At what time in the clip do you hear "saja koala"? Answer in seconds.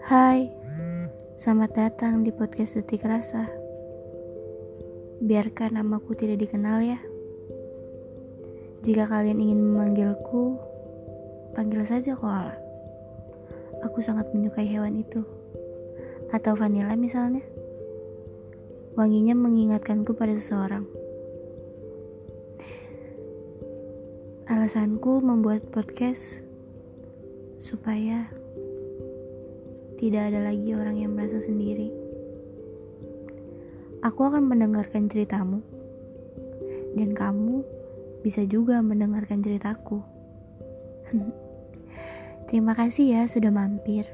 11.84-12.56